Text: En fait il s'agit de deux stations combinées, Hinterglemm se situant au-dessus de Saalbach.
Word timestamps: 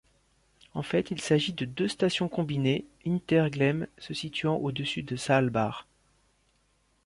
En 0.73 0.81
fait 0.81 1.11
il 1.11 1.21
s'agit 1.21 1.53
de 1.53 1.63
deux 1.63 1.87
stations 1.87 2.27
combinées, 2.27 2.87
Hinterglemm 3.05 3.85
se 3.99 4.15
situant 4.15 4.55
au-dessus 4.55 5.03
de 5.03 5.15
Saalbach. 5.15 5.85